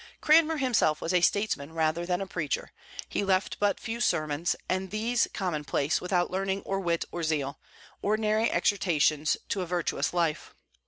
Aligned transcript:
Cranmer 0.19 0.57
himself 0.57 0.99
was 0.99 1.13
a 1.13 1.21
statesman 1.21 1.73
rather 1.73 2.07
than 2.07 2.21
a 2.21 2.25
preacher. 2.25 2.71
He 3.07 3.23
left 3.23 3.59
but 3.59 3.79
few 3.79 4.01
sermons, 4.01 4.55
and 4.67 4.89
these 4.89 5.27
commonplace, 5.31 6.01
without 6.01 6.31
learning, 6.31 6.61
or 6.61 6.79
wit, 6.79 7.05
or 7.11 7.21
zeal, 7.21 7.59
ordinary 8.01 8.51
exhortations 8.51 9.37
to 9.49 9.61
a 9.61 9.67
virtuous 9.67 10.11
life. 10.11 10.55